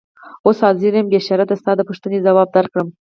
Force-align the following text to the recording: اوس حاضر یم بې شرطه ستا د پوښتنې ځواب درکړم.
اوس 0.45 0.57
حاضر 0.65 0.93
یم 0.97 1.07
بې 1.11 1.19
شرطه 1.27 1.55
ستا 1.61 1.71
د 1.75 1.81
پوښتنې 1.89 2.17
ځواب 2.25 2.47
درکړم. 2.55 2.87